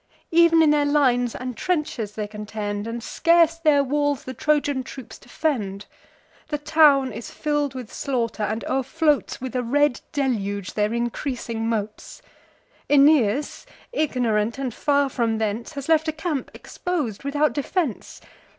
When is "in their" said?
0.63-0.83